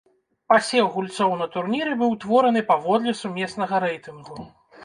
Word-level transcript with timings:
Пасеў 0.51 0.87
гульцоў 0.95 1.35
на 1.41 1.47
турніры 1.57 1.93
быў 1.99 2.09
утвораны 2.15 2.65
паводле 2.73 3.15
сумеснага 3.21 3.75
рэйтынгу. 3.85 4.49